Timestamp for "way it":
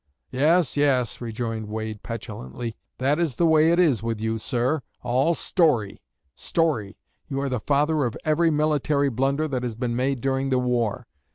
3.45-3.77